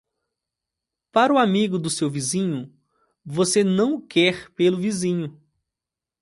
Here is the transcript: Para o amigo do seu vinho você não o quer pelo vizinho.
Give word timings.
Para 1.11 1.31
o 1.31 1.37
amigo 1.37 1.77
do 1.77 1.87
seu 1.87 2.09
vinho 2.09 2.73
você 3.23 3.63
não 3.63 3.97
o 3.97 4.01
quer 4.01 4.49
pelo 4.55 4.79
vizinho. 4.81 5.39